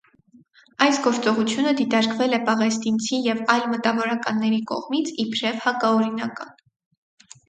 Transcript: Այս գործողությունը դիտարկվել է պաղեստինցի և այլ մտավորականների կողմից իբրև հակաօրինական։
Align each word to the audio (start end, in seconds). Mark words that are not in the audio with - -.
Այս 0.83 0.99
գործողությունը 1.07 1.73
դիտարկվել 1.81 2.31
է 2.37 2.39
պաղեստինցի 2.47 3.19
և 3.25 3.43
այլ 3.55 3.61
մտավորականների 3.73 4.59
կողմից 4.71 5.13
իբրև 5.25 5.61
հակաօրինական։ 5.67 6.51